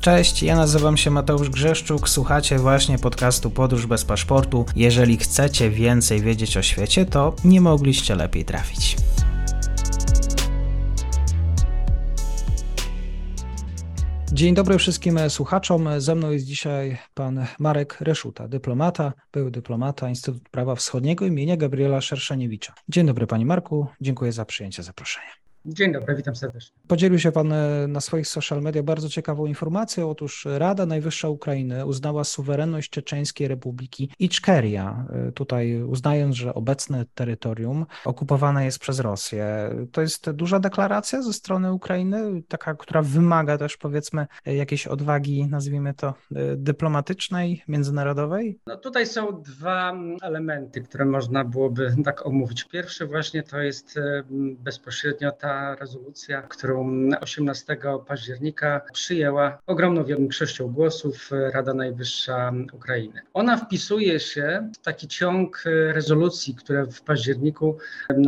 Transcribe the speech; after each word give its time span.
Cześć, 0.00 0.42
ja 0.42 0.56
nazywam 0.56 0.96
się 0.96 1.10
Mateusz 1.10 1.50
Grzeszczuk, 1.50 2.08
słuchacie 2.08 2.58
właśnie 2.58 2.98
podcastu 2.98 3.50
Podróż 3.50 3.86
bez 3.86 4.04
paszportu. 4.04 4.66
Jeżeli 4.76 5.16
chcecie 5.16 5.70
więcej 5.70 6.20
wiedzieć 6.20 6.56
o 6.56 6.62
świecie, 6.62 7.06
to 7.06 7.34
nie 7.44 7.60
mogliście 7.60 8.14
lepiej 8.14 8.44
trafić. 8.44 8.96
Dzień 14.32 14.54
dobry 14.54 14.78
wszystkim 14.78 15.18
słuchaczom. 15.28 15.88
Ze 15.98 16.14
mną 16.14 16.30
jest 16.30 16.44
dzisiaj 16.46 16.98
pan 17.14 17.46
Marek 17.58 18.00
Reszuta, 18.00 18.48
dyplomata, 18.48 19.12
były 19.32 19.50
dyplomata 19.50 20.08
Instytutu 20.08 20.44
Prawa 20.50 20.74
Wschodniego 20.74 21.26
imienia 21.26 21.56
Gabriela 21.56 22.00
Szerszeniewicza. 22.00 22.74
Dzień 22.88 23.06
dobry 23.06 23.26
panie 23.26 23.46
Marku, 23.46 23.86
dziękuję 24.00 24.32
za 24.32 24.44
przyjęcie 24.44 24.82
zaproszenia. 24.82 25.47
Dzień 25.68 25.92
dobry, 25.92 26.14
witam 26.14 26.36
serdecznie. 26.36 26.76
Podzielił 26.88 27.18
się 27.18 27.32
Pan 27.32 27.52
e, 27.52 27.86
na 27.88 28.00
swoich 28.00 28.28
social 28.28 28.62
media 28.62 28.82
bardzo 28.82 29.08
ciekawą 29.08 29.46
informacją. 29.46 30.10
Otóż 30.10 30.46
Rada 30.58 30.86
Najwyższa 30.86 31.28
Ukrainy 31.28 31.86
uznała 31.86 32.24
suwerenność 32.24 32.90
Czeczeńskiej 32.90 33.48
Republiki 33.48 34.10
Iczkeria, 34.18 35.06
e, 35.28 35.32
tutaj 35.32 35.82
uznając, 35.82 36.36
że 36.36 36.54
obecne 36.54 37.04
terytorium 37.14 37.86
okupowane 38.04 38.64
jest 38.64 38.78
przez 38.78 39.00
Rosję. 39.00 39.70
To 39.92 40.00
jest 40.00 40.30
duża 40.30 40.60
deklaracja 40.60 41.22
ze 41.22 41.32
strony 41.32 41.72
Ukrainy, 41.72 42.42
taka, 42.48 42.74
która 42.74 43.02
wymaga 43.02 43.58
też 43.58 43.76
powiedzmy 43.76 44.26
jakiejś 44.46 44.86
odwagi, 44.86 45.46
nazwijmy 45.46 45.94
to 45.94 46.08
e, 46.08 46.14
dyplomatycznej, 46.56 47.62
międzynarodowej. 47.68 48.58
No 48.66 48.76
tutaj 48.76 49.06
są 49.06 49.42
dwa 49.42 49.94
elementy, 50.22 50.80
które 50.80 51.04
można 51.04 51.44
byłoby 51.44 51.94
tak 52.04 52.26
omówić. 52.26 52.64
Pierwszy 52.64 53.06
właśnie 53.06 53.42
to 53.42 53.58
jest 53.58 53.98
bezpośrednio 54.58 55.32
ta 55.32 55.57
rezolucja, 55.80 56.42
którą 56.42 57.08
18 57.20 57.76
października 58.06 58.80
przyjęła 58.92 59.58
ogromną 59.66 60.04
większością 60.04 60.68
głosów 60.68 61.30
Rada 61.52 61.74
Najwyższa 61.74 62.52
Ukrainy. 62.72 63.20
Ona 63.34 63.56
wpisuje 63.56 64.20
się 64.20 64.70
w 64.74 64.78
taki 64.78 65.08
ciąg 65.08 65.64
rezolucji, 65.92 66.54
które 66.54 66.86
w 66.86 67.02
październiku 67.02 67.78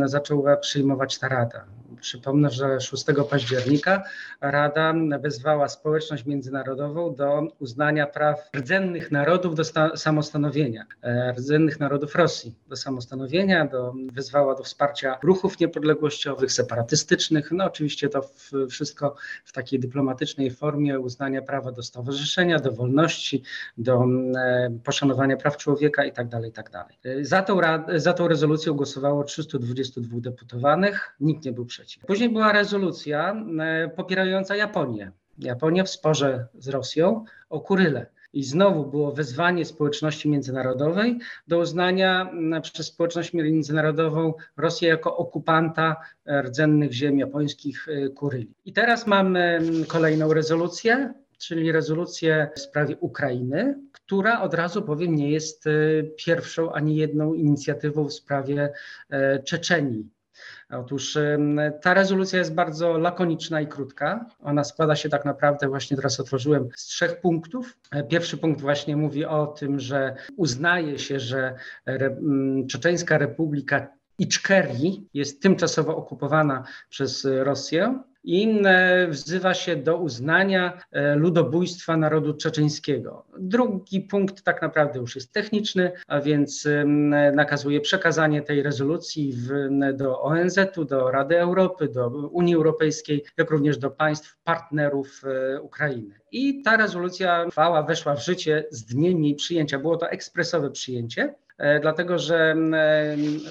zaczęła 0.05 0.57
przyjmować 0.57 1.19
ta 1.19 1.27
Rada. 1.27 1.65
Przypomnę, 2.01 2.49
że 2.49 2.79
6 2.79 3.05
października 3.29 4.03
Rada 4.41 4.93
wezwała 5.19 5.67
społeczność 5.67 6.25
międzynarodową 6.25 7.15
do 7.15 7.47
uznania 7.59 8.07
praw 8.07 8.49
rdzennych 8.55 9.11
narodów 9.11 9.55
do 9.55 9.63
samostanowienia, 9.95 10.85
e, 11.01 11.33
rdzennych 11.37 11.79
narodów 11.79 12.15
Rosji 12.15 12.55
do 12.67 12.75
samostanowienia, 12.75 13.65
do, 13.65 13.93
wezwała 14.11 14.55
do 14.55 14.63
wsparcia 14.63 15.17
ruchów 15.23 15.59
niepodległościowych, 15.59 16.51
separatystycznych. 17.11 17.51
No 17.51 17.65
oczywiście 17.65 18.09
to 18.09 18.21
w, 18.21 18.51
wszystko 18.69 19.15
w 19.45 19.51
takiej 19.51 19.79
dyplomatycznej 19.79 20.51
formie 20.51 20.99
uznania 20.99 21.41
prawa 21.41 21.71
do 21.71 21.83
stowarzyszenia, 21.83 22.59
do 22.59 22.71
wolności, 22.71 23.43
do 23.77 24.05
e, 24.35 24.71
poszanowania 24.83 25.37
praw 25.37 25.57
człowieka 25.57 26.05
itd. 26.05 26.29
Tak 26.29 26.43
itd. 26.43 26.71
Tak 26.71 27.25
za 27.25 27.41
tą, 27.41 27.59
za 27.95 28.13
tą 28.13 28.27
rezolucją 28.27 28.73
głosowało 28.73 29.23
322 29.23 30.19
deputowanych, 30.19 31.15
nikt 31.19 31.45
nie 31.45 31.51
był 31.51 31.65
przeciw. 31.65 32.05
Później 32.05 32.29
była 32.29 32.51
rezolucja 32.51 33.35
e, 33.59 33.89
popierająca 33.95 34.55
Japonię. 34.55 35.11
Japonię 35.37 35.83
w 35.83 35.89
sporze 35.89 36.47
z 36.59 36.67
Rosją 36.67 37.25
o 37.49 37.59
Kuryle. 37.59 38.05
I 38.33 38.43
znowu 38.43 38.85
było 38.85 39.11
wezwanie 39.11 39.65
społeczności 39.65 40.29
międzynarodowej 40.29 41.19
do 41.47 41.59
uznania 41.59 42.31
przez 42.61 42.87
społeczność 42.87 43.33
międzynarodową 43.33 44.33
Rosji 44.57 44.87
jako 44.87 45.17
okupanta 45.17 45.95
rdzennych 46.41 46.93
ziem 46.93 47.19
japońskich 47.19 47.87
e, 47.87 48.09
Kuryli. 48.09 48.53
I 48.65 48.73
teraz 48.73 49.07
mamy 49.07 49.61
kolejną 49.87 50.33
rezolucję, 50.33 51.13
czyli 51.37 51.71
rezolucję 51.71 52.49
w 52.55 52.59
sprawie 52.59 52.97
Ukrainy, 52.97 53.79
która 53.91 54.41
od 54.41 54.53
razu 54.53 54.81
powiem 54.81 55.15
nie 55.15 55.31
jest 55.31 55.67
e, 55.67 55.71
pierwszą 56.03 56.71
ani 56.73 56.95
jedną 56.95 57.33
inicjatywą 57.33 58.07
w 58.07 58.13
sprawie 58.13 58.73
Czeczenii. 59.45 60.09
Otóż 60.79 61.17
ta 61.81 61.93
rezolucja 61.93 62.39
jest 62.39 62.53
bardzo 62.53 62.97
lakoniczna 62.97 63.61
i 63.61 63.67
krótka. 63.67 64.25
Ona 64.39 64.63
składa 64.63 64.95
się 64.95 65.09
tak 65.09 65.25
naprawdę, 65.25 65.67
właśnie 65.67 65.97
teraz 65.97 66.19
otworzyłem, 66.19 66.69
z 66.75 66.85
trzech 66.85 67.21
punktów. 67.21 67.77
Pierwszy 68.09 68.37
punkt 68.37 68.61
właśnie 68.61 68.97
mówi 68.97 69.25
o 69.25 69.47
tym, 69.47 69.79
że 69.79 70.15
uznaje 70.37 70.99
się, 70.99 71.19
że 71.19 71.55
Czeczeńska 72.69 73.17
Republika 73.17 73.87
Iczkerii 74.19 75.09
jest 75.13 75.41
tymczasowo 75.41 75.95
okupowana 75.95 76.63
przez 76.89 77.27
Rosję 77.43 77.99
i 78.23 78.61
wzywa 79.09 79.53
się 79.53 79.75
do 79.75 79.97
uznania 79.97 80.81
e, 80.91 81.15
ludobójstwa 81.15 81.97
narodu 81.97 82.33
czeczeńskiego. 82.33 83.25
Drugi 83.39 84.01
punkt 84.01 84.43
tak 84.43 84.61
naprawdę 84.61 84.99
już 84.99 85.15
jest 85.15 85.33
techniczny, 85.33 85.91
a 86.07 86.21
więc 86.21 86.67
nakazuje 87.33 87.81
przekazanie 87.81 88.41
tej 88.41 88.63
rezolucji 88.63 89.33
w, 89.33 89.69
do 89.93 90.21
ONZ-u, 90.21 90.85
do 90.85 91.11
Rady 91.11 91.39
Europy, 91.39 91.87
do 91.87 92.07
Unii 92.09 92.55
Europejskiej, 92.55 93.23
jak 93.37 93.51
również 93.51 93.77
do 93.77 93.91
państw 93.91 94.37
partnerów 94.43 95.21
e, 95.25 95.61
Ukrainy. 95.61 96.15
I 96.31 96.61
ta 96.63 96.77
rezolucja 96.77 97.45
weszła 97.87 98.15
w 98.15 98.25
życie 98.25 98.63
z 98.71 98.85
dniem 98.85 99.23
jej 99.23 99.35
przyjęcia. 99.35 99.79
Było 99.79 99.97
to 99.97 100.09
ekspresowe 100.09 100.71
przyjęcie. 100.71 101.33
E, 101.61 101.79
dlatego 101.79 102.19
że 102.19 102.55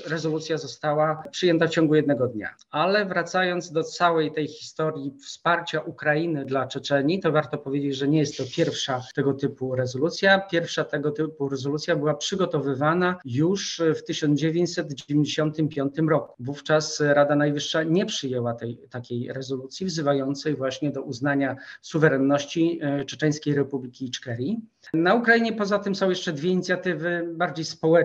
rezolucja 0.07 0.59
została 0.59 1.23
przyjęta 1.31 1.67
w 1.67 1.71
ciągu 1.71 1.95
jednego 1.95 2.27
dnia. 2.27 2.55
Ale 2.71 3.05
wracając 3.05 3.73
do 3.73 3.85
całej 3.85 4.33
tej 4.33 4.49
historii 4.49 5.15
wsparcia 5.25 5.81
Ukrainy 5.81 6.45
dla 6.45 6.67
Czeczenii, 6.67 7.21
to 7.21 7.33
warto 7.33 7.59
powiedzieć, 7.59 7.97
że 7.97 8.09
nie 8.09 8.19
jest 8.19 8.37
to 8.37 8.45
pierwsza 8.57 9.03
tego 9.15 9.35
typu 9.35 9.75
rezolucja. 9.75 10.39
Pierwsza 10.39 10.85
tego 10.85 11.11
typu 11.11 11.49
rezolucja 11.49 11.97
była 11.97 12.15
przygotowywana 12.15 13.17
już 13.25 13.83
w 13.97 14.03
1995 14.03 15.99
roku. 16.09 16.35
Wówczas 16.39 17.01
Rada 17.01 17.37
Najwyższa 17.37 17.83
nie 17.83 18.07
przyjęła 18.07 18.55
tej, 18.55 18.79
takiej 18.91 19.33
rezolucji 19.33 19.87
wzywającej 19.87 20.57
właśnie 20.57 20.91
do 20.91 21.03
uznania 21.03 21.57
suwerenności 21.83 22.79
e, 22.83 23.05
Czeczeńskiej 23.05 23.55
Republiki 23.55 24.05
Iczkerii. 24.05 24.61
Na 24.95 25.15
Ukrainie 25.15 25.53
poza 25.53 25.79
tym 25.79 25.95
są 25.95 26.11
jeszcze 26.11 26.33
dwie 26.33 26.51
inicjatywy 26.51 27.29
bardziej 27.35 27.65
społeczne, 27.65 28.00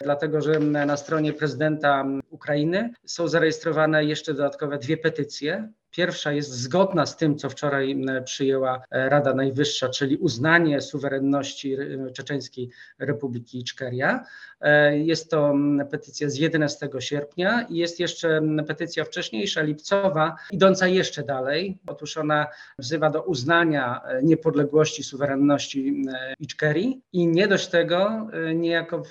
dlatego 0.00 0.40
że 0.40 0.60
na 0.60 0.96
stronie 0.96 1.32
prezydenta 1.32 2.04
Ukrainy 2.30 2.90
są 3.06 3.28
zarejestrowane 3.28 4.04
jeszcze 4.04 4.34
dodatkowe 4.34 4.78
dwie 4.78 4.96
petycje. 4.96 5.72
Pierwsza 6.00 6.32
jest 6.32 6.50
zgodna 6.50 7.06
z 7.06 7.16
tym, 7.16 7.36
co 7.36 7.50
wczoraj 7.50 8.02
przyjęła 8.24 8.82
e, 8.90 9.08
Rada 9.08 9.34
Najwyższa, 9.34 9.88
czyli 9.88 10.16
uznanie 10.16 10.80
suwerenności 10.80 11.76
Czeczeńskiej 12.14 12.70
Republiki 12.98 13.58
Iczkeria. 13.58 14.24
E, 14.60 14.98
jest 14.98 15.30
to 15.30 15.54
petycja 15.90 16.30
z 16.30 16.36
11 16.36 16.88
sierpnia 16.98 17.66
i 17.68 17.76
jest 17.76 18.00
jeszcze 18.00 18.40
petycja 18.66 19.04
wcześniejsza, 19.04 19.62
lipcowa, 19.62 20.36
idąca 20.50 20.86
jeszcze 20.86 21.22
dalej. 21.22 21.78
Otóż 21.86 22.16
ona 22.16 22.46
wzywa 22.78 23.10
do 23.10 23.22
uznania 23.22 24.00
e, 24.04 24.22
niepodległości, 24.22 25.04
suwerenności 25.04 26.04
Iczkerii 26.38 27.00
i 27.12 27.26
nie 27.26 27.48
dość 27.48 27.68
tego, 27.68 28.28
niejako 28.54 29.02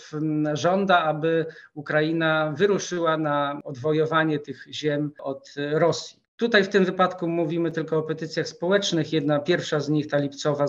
żąda, 0.54 1.04
aby 1.04 1.46
Ukraina 1.74 2.54
wyruszyła 2.58 3.18
na 3.18 3.62
odwojowanie 3.64 4.40
tych 4.40 4.68
ziem 4.72 5.12
od 5.20 5.54
Rosji. 5.72 6.19
Tutaj 6.40 6.64
w 6.64 6.70
tym 6.70 6.86
wypadku 6.86 7.28
mówimy 7.28 7.72
tylko 7.72 7.98
o 7.98 8.04
petycjach 8.04 8.48
społecznych. 8.48 9.14
Jedna 9.14 9.40
pierwsza 9.40 9.80
z 9.80 9.90
nich, 9.90 10.08
ta 10.08 10.18
lipcowa, 10.18 10.66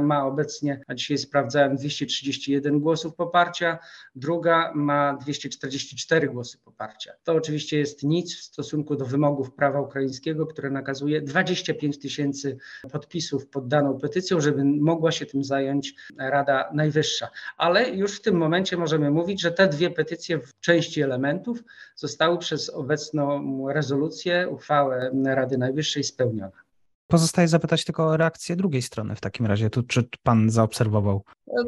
ma 0.00 0.26
obecnie, 0.26 0.80
a 0.86 0.94
dzisiaj 0.94 1.18
sprawdzałem, 1.18 1.76
231 1.76 2.80
głosów 2.80 3.14
poparcia, 3.14 3.78
druga 4.14 4.72
ma 4.74 5.18
244 5.20 6.28
głosy 6.28 6.58
poparcia. 6.58 7.12
To 7.24 7.32
oczywiście 7.32 7.78
jest 7.78 8.02
nic 8.02 8.36
w 8.36 8.42
stosunku 8.42 8.96
do 8.96 9.04
wymogów 9.04 9.52
prawa 9.52 9.80
ukraińskiego, 9.80 10.46
które 10.46 10.70
nakazuje 10.70 11.20
25 11.20 11.98
tysięcy 11.98 12.58
podpisów 12.92 13.46
pod 13.46 13.68
daną 13.68 13.98
petycją, 13.98 14.40
żeby 14.40 14.64
mogła 14.64 15.12
się 15.12 15.26
tym 15.26 15.44
zająć 15.44 15.94
Rada 16.18 16.70
Najwyższa. 16.74 17.28
Ale 17.56 17.90
już 17.90 18.16
w 18.16 18.22
tym 18.22 18.36
momencie 18.36 18.76
możemy 18.76 19.10
mówić, 19.10 19.40
że 19.40 19.52
te 19.52 19.68
dwie 19.68 19.90
petycje 19.90 20.38
w 20.38 20.60
części 20.60 21.02
elementów 21.02 21.62
zostały 21.96 22.38
przez 22.38 22.70
obecną 22.70 23.64
rezolucję, 23.72 24.48
uchwałę 24.48 24.97
Rady 25.24 25.58
Najwyższej 25.58 26.04
spełniona. 26.04 26.62
Pozostaje 27.06 27.48
zapytać 27.48 27.84
tylko 27.84 28.06
o 28.06 28.16
reakcję 28.16 28.56
drugiej 28.56 28.82
strony 28.82 29.16
w 29.16 29.20
takim 29.20 29.46
razie. 29.46 29.70
Tu, 29.70 29.82
czy 29.82 30.08
pan 30.22 30.50
zaobserwował 30.50 31.24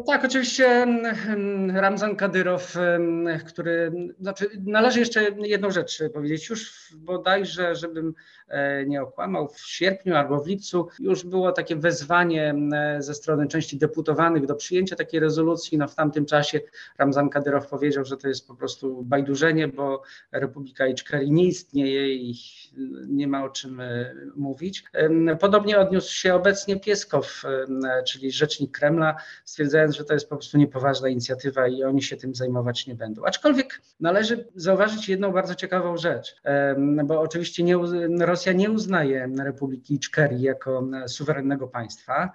Tak, 0.06 0.24
oczywiście 0.24 0.86
Ramzan 1.74 2.16
Kadyrow, 2.16 2.74
który, 3.46 3.92
znaczy 4.20 4.50
należy 4.66 5.00
jeszcze 5.00 5.22
jedną 5.38 5.70
rzecz 5.70 6.02
powiedzieć. 6.14 6.48
Już 6.48 6.92
bodajże, 6.96 7.74
żebym 7.74 8.14
e, 8.48 8.86
nie 8.86 9.02
okłamał, 9.02 9.48
w 9.48 9.60
sierpniu 9.60 10.16
albo 10.16 10.40
w 10.40 10.46
lipcu 10.46 10.88
już 10.98 11.24
było 11.24 11.52
takie 11.52 11.76
wezwanie 11.76 12.54
ze 12.98 13.14
strony 13.14 13.46
części 13.46 13.78
deputowanych 13.78 14.46
do 14.46 14.54
przyjęcia 14.54 14.96
takiej 14.96 15.20
rezolucji. 15.20 15.78
No 15.78 15.88
w 15.88 15.94
tamtym 15.94 16.26
czasie 16.26 16.60
Ramzan 16.98 17.28
Kadyrow 17.28 17.68
powiedział, 17.68 18.04
że 18.04 18.16
to 18.16 18.28
jest 18.28 18.48
po 18.48 18.54
prostu 18.54 19.02
bajdurzenie, 19.02 19.68
bo 19.68 20.02
Republika 20.32 20.86
Iczkari 20.86 21.30
nie 21.30 21.44
istnieje 21.44 22.14
i 22.14 22.34
nie 23.08 23.28
ma 23.28 23.44
o 23.44 23.48
czym 23.48 23.80
e, 23.80 24.14
mówić. 24.36 24.84
Podobnie 25.40 25.78
odniósł 25.78 26.14
się 26.14 26.34
obecnie 26.34 26.80
Pieskow, 26.80 27.42
czyli 28.06 28.32
rzecznik 28.32 28.78
Kremla, 28.78 29.16
stwierdzając, 29.44 29.69
że 29.70 30.04
to 30.04 30.14
jest 30.14 30.28
po 30.28 30.36
prostu 30.36 30.58
niepoważna 30.58 31.08
inicjatywa 31.08 31.68
i 31.68 31.82
oni 31.82 32.02
się 32.02 32.16
tym 32.16 32.34
zajmować 32.34 32.86
nie 32.86 32.94
będą. 32.94 33.24
Aczkolwiek 33.24 33.80
należy 34.00 34.48
zauważyć 34.54 35.08
jedną 35.08 35.32
bardzo 35.32 35.54
ciekawą 35.54 35.96
rzecz, 35.96 36.42
bo 37.04 37.20
oczywiście 37.20 37.62
nie, 37.62 37.76
Rosja 38.20 38.52
nie 38.52 38.70
uznaje 38.70 39.30
Republiki 39.44 39.94
Iczkerii 39.94 40.42
jako 40.42 40.88
suwerennego 41.06 41.68
państwa, 41.68 42.30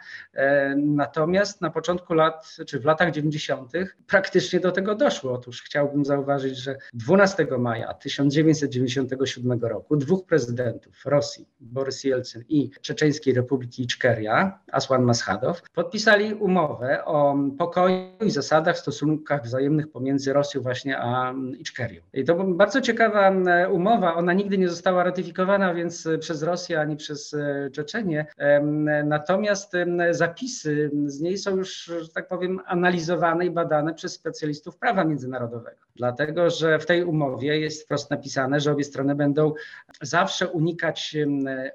natomiast 0.78 1.62
na 1.62 1.70
początku 1.70 2.14
lat, 2.14 2.56
czy 2.68 2.80
w 2.80 2.86
latach 2.86 3.12
90. 3.12 3.72
praktycznie 4.08 4.60
do 4.60 4.72
tego 4.72 4.96
doszło. 4.96 5.34
Otóż 5.34 5.62
chciałbym 5.62 6.06
zauważyć, 6.06 6.58
że 6.58 6.76
12 6.94 7.48
maja 7.60 7.94
1997 7.94 9.62
roku 9.62 9.96
dwóch 9.98 10.26
prezydentów 10.26 11.06
Rosji, 11.06 11.48
Borys 11.60 12.04
Jelcyn 12.04 12.44
i 12.50 12.72
Czeczeńskiej 12.82 13.34
Republiki 13.34 13.84
Iczkeria, 13.84 14.60
Aswan 14.72 15.04
Maschadow, 15.04 15.62
podpisali 15.74 16.34
umowę 16.34 17.06
o 17.06 17.25
pokoju 17.58 17.96
i 18.26 18.32
zasadach, 18.32 18.78
stosunkach 18.78 19.44
wzajemnych 19.44 19.92
pomiędzy 19.92 20.34
Rosją 20.34 20.62
właśnie 20.62 21.00
a 21.00 21.34
Iczkerią. 21.60 22.02
I 22.14 22.24
to 22.24 22.36
bardzo 22.36 22.82
ciekawa 22.82 23.32
umowa, 23.72 24.16
ona 24.16 24.34
nigdy 24.34 24.58
nie 24.58 24.70
została 24.70 25.04
ratyfikowana 25.04 25.74
więc 25.74 26.08
przez 26.20 26.44
Rosję 26.44 26.82
ani 26.82 26.96
przez 26.96 27.34
e, 27.34 27.70
Czeczenię, 27.72 28.26
natomiast 29.04 29.74
zapisy 30.12 30.92
z 31.06 31.22
niej 31.22 31.38
są 31.38 31.58
już, 31.58 31.84
że 31.84 32.10
tak 32.10 32.28
powiem, 32.28 32.60
analizowane 32.66 33.46
i 33.46 33.52
badane 33.52 33.94
przez 33.94 34.14
specjalistów 34.14 34.78
prawa 34.78 35.04
międzynarodowego. 35.04 35.85
Dlatego, 35.96 36.50
że 36.50 36.80
w 36.80 36.86
tej 36.86 37.04
umowie 37.04 37.60
jest 37.60 37.84
wprost 37.84 38.12
napisane, 38.12 38.60
że 38.60 38.72
obie 38.72 38.84
strony 38.84 39.16
będą 39.16 39.54
zawsze 40.02 40.48
unikać, 40.48 41.16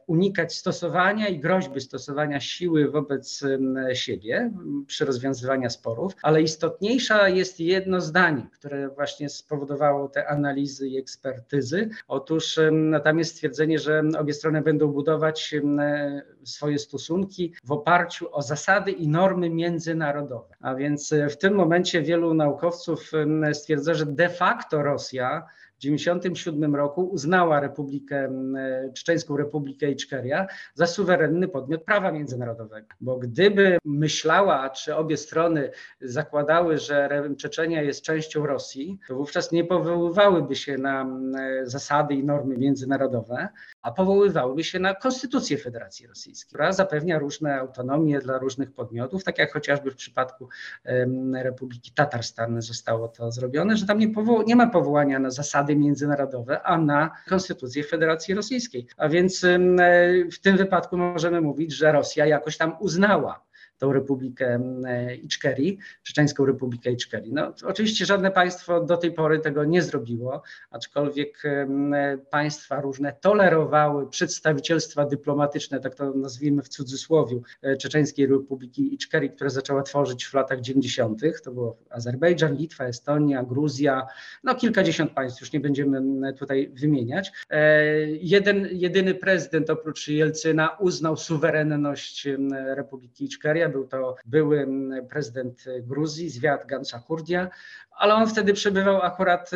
unikać 0.06 0.55
stosowania 0.55 1.28
i 1.28 1.38
groźby 1.38 1.81
stosowania 1.81 2.40
siły 2.40 2.90
wobec 2.90 3.44
siebie 3.93 4.52
przy 4.87 5.05
rozwiązywaniu 5.05 5.70
sporów, 5.70 6.12
ale 6.22 6.43
istotniejsza 6.43 7.28
jest 7.28 7.61
jedno 7.61 8.00
zdanie, 8.00 8.46
które 8.52 8.88
właśnie 8.88 9.28
spowodowało 9.28 10.08
te 10.08 10.28
analizy 10.28 10.88
i 10.88 10.99
ekspertyzy. 10.99 11.88
Otóż 12.08 12.58
tam 13.05 13.19
jest 13.19 13.34
stwierdzenie, 13.34 13.78
że 13.78 14.02
obie 14.19 14.32
strony 14.34 14.62
będą 14.62 14.88
budować 14.88 15.55
swoje 16.44 16.78
stosunki 16.78 17.55
w 17.64 17.72
oparciu 17.72 18.34
o 18.34 18.43
zasady 18.43 18.90
i 18.90 19.08
normy 19.08 19.50
międzynarodowe. 19.50 20.55
A 20.61 20.75
więc 20.75 21.14
w 21.31 21.37
tym 21.37 21.55
momencie 21.55 22.02
wielu 22.02 22.34
naukowców 22.34 23.12
stwierdza, 23.52 23.94
że 23.94 24.06
de 24.10 24.28
facto 24.28 24.82
Rosja 24.82 25.46
w 25.76 25.82
1997 25.82 26.76
roku 26.76 27.08
uznała 27.08 27.60
Republikę, 27.60 28.32
Czeczeńską 28.94 29.36
Republikę 29.36 29.90
Iczkeria 29.90 30.46
za 30.74 30.86
suwerenny 30.86 31.48
podmiot 31.48 31.84
prawa 31.84 32.12
międzynarodowego. 32.12 32.86
Bo 33.00 33.16
gdyby 33.16 33.78
myślała, 33.84 34.70
czy 34.70 34.96
obie 34.96 35.16
strony 35.16 35.70
zakładały, 36.00 36.78
że 36.78 37.22
Czeczenia 37.38 37.82
jest 37.82 38.02
częścią 38.02 38.46
Rosji, 38.46 38.98
to 39.08 39.14
wówczas 39.14 39.52
nie 39.52 39.64
powoływałyby 39.64 40.56
się 40.56 40.78
na 40.78 41.06
zasady 41.62 42.14
i 42.14 42.24
normy 42.24 42.56
międzynarodowe, 42.58 43.48
a 43.82 43.91
powoływałyby 43.91 44.65
się 44.65 44.79
na 44.79 44.94
Konstytucję 44.94 45.59
Federacji 45.59 46.06
Rosyjskiej, 46.06 46.49
która 46.49 46.73
zapewnia 46.73 47.19
różne 47.19 47.55
autonomie 47.61 48.19
dla 48.19 48.38
różnych 48.38 48.73
podmiotów, 48.73 49.25
tak 49.25 49.38
jak 49.38 49.53
chociażby 49.53 49.91
w 49.91 49.97
przypadku 49.97 50.49
Republiki 51.32 51.93
Tatarstan 51.93 52.62
zostało 52.62 53.09
to 53.09 53.32
zrobione, 53.32 53.77
że 53.77 53.87
tam 53.87 53.99
nie, 53.99 54.12
nie 54.47 54.56
ma 54.56 54.71
powołania 54.71 55.19
na 55.19 55.31
zasady 55.31 55.77
międzynarodowe, 55.77 56.62
a 56.62 56.79
na 56.79 57.11
Konstytucję 57.29 57.85
Federacji 57.85 58.35
Rosyjskiej. 58.35 58.87
A 58.97 59.09
więc 59.09 59.47
w 60.32 60.38
tym 60.38 60.56
wypadku 60.56 60.97
możemy 60.97 61.41
mówić, 61.41 61.73
że 61.73 61.93
Rosja 61.93 62.27
jakoś 62.27 62.56
tam 62.56 62.77
uznała 62.81 63.50
tą 63.81 63.93
Republikę 63.93 64.61
e, 64.87 65.15
Iczkerii, 65.15 65.79
Czeczeńską 66.03 66.47
Republikę 66.47 66.91
Iczkerii. 66.91 67.32
No, 67.32 67.55
oczywiście 67.65 68.06
żadne 68.06 68.31
państwo 68.31 68.81
do 68.81 68.97
tej 68.97 69.12
pory 69.12 69.38
tego 69.38 69.65
nie 69.65 69.82
zrobiło, 69.82 70.43
aczkolwiek 70.71 71.43
państwa 72.31 72.81
różne 72.81 73.12
tolerowały 73.21 74.11
przedstawicielstwa 74.11 75.05
dyplomatyczne, 75.05 75.81
tak 75.81 75.94
to 75.94 76.11
nazwijmy 76.15 76.62
w 76.62 76.69
cudzysłowie, 76.69 77.41
e, 77.62 77.77
Czeczeńskiej 77.77 78.27
Republiki 78.27 78.94
Iczkerii, 78.94 79.31
które 79.31 79.50
zaczęła 79.50 79.82
tworzyć 79.82 80.27
w 80.27 80.35
latach 80.35 80.61
90. 80.61 81.23
To 81.44 81.53
było 81.53 81.77
Azerbejdżan, 81.91 82.55
Litwa, 82.55 82.85
Estonia, 82.85 83.43
Gruzja, 83.43 84.06
no 84.44 84.55
kilkadziesiąt 84.55 85.12
państw, 85.12 85.41
już 85.41 85.53
nie 85.53 85.61
będziemy 85.61 86.03
tutaj 86.35 86.71
wymieniać. 86.75 87.32
E, 87.50 87.85
jeden, 88.06 88.69
jedyny 88.73 89.15
prezydent 89.15 89.71
oprócz 89.71 90.09
Jelcyna 90.09 90.77
uznał 90.81 91.17
suwerenność 91.17 92.29
Republiki 92.75 93.25
Iczkeria, 93.25 93.69
był 93.70 93.87
to 93.87 94.17
były 94.26 94.69
prezydent 95.11 95.64
Gruzji, 95.82 96.31
Zwiat 96.31 96.67
Gansakurdia, 96.67 97.50
ale 97.99 98.14
on 98.14 98.26
wtedy 98.26 98.52
przebywał 98.52 99.02
akurat, 99.02 99.50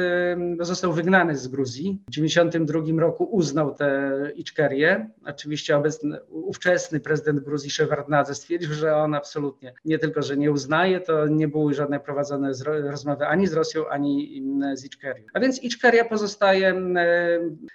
został 0.61 0.93
wygnany 0.93 1.37
z 1.37 1.49
Gruzji. 1.49 2.03
W 2.03 2.11
1992 2.11 3.01
roku 3.01 3.25
uznał 3.25 3.75
tę 3.75 4.13
Iczkerię. 4.35 5.11
Oczywiście 5.27 5.77
obecny, 5.77 6.19
ówczesny 6.29 7.01
prezydent 7.01 7.41
Gruzji 7.41 7.71
Szewardnadze 7.71 8.35
stwierdził, 8.35 8.75
że 8.75 8.97
on 8.97 9.15
absolutnie 9.15 9.75
nie 9.85 9.99
tylko, 9.99 10.23
że 10.23 10.37
nie 10.37 10.53
uznaje, 10.53 11.01
to 11.01 11.27
nie 11.27 11.49
były 11.49 11.75
żadne 11.75 12.01
prowadzone 12.01 12.53
rozmowy 12.67 13.27
ani 13.27 13.47
z 13.47 13.53
Rosją, 13.53 13.89
ani 13.89 14.43
z 14.75 14.85
Iczkerią. 14.85 15.25
A 15.35 15.41
więc 15.41 15.63
Iczkeria 15.63 16.05
pozostaje 16.05 16.83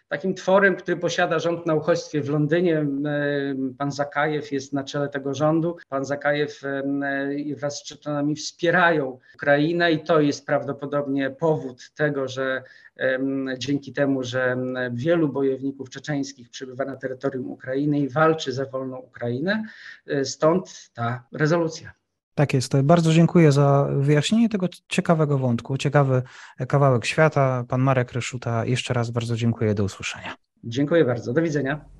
takim 0.07 0.33
tworem, 0.33 0.75
który 0.75 0.97
posiada 0.97 1.39
rząd 1.39 1.65
na 1.65 1.75
uchodźstwie 1.75 2.21
w 2.21 2.29
Londynie. 2.29 2.87
Pan 3.77 3.91
Zakajew 3.91 4.51
jest 4.51 4.73
na 4.73 4.83
czele 4.83 5.09
tego 5.09 5.33
rządu. 5.33 5.77
Pan 5.89 6.05
Zakajew 6.05 6.28
wraz 7.57 7.79
z 7.79 7.83
Czeczenami 7.83 8.35
wspierają 8.35 9.19
Ukrainę 9.35 9.91
i 9.91 10.03
to 10.03 10.21
jest 10.21 10.45
prawdopodobnie 10.45 11.29
powód 11.29 11.91
tego, 11.95 12.27
że 12.27 12.63
dzięki 13.57 13.93
temu, 13.93 14.23
że 14.23 14.57
wielu 14.91 15.29
bojowników 15.29 15.89
czeczeńskich 15.89 16.49
przybywa 16.49 16.85
na 16.85 16.95
terytorium 16.95 17.51
Ukrainy 17.51 17.99
i 17.99 18.09
walczy 18.09 18.51
za 18.51 18.65
wolną 18.65 18.97
Ukrainę, 18.97 19.63
e, 20.07 20.25
stąd 20.25 20.91
ta 20.93 21.23
rezolucja. 21.31 21.91
Tak 22.35 22.53
jest. 22.53 22.81
Bardzo 22.81 23.13
dziękuję 23.13 23.51
za 23.51 23.87
wyjaśnienie 23.91 24.49
tego 24.49 24.67
ciekawego 24.87 25.37
wątku, 25.37 25.77
ciekawy 25.77 26.21
kawałek 26.67 27.05
świata. 27.05 27.65
Pan 27.67 27.81
Marek 27.81 28.11
Ryszuta, 28.11 28.65
jeszcze 28.65 28.93
raz 28.93 29.11
bardzo 29.11 29.35
dziękuję. 29.35 29.73
Do 29.73 29.83
usłyszenia. 29.83 30.35
Dziękuję 30.63 31.05
bardzo. 31.05 31.33
Do 31.33 31.41
widzenia. 31.41 31.98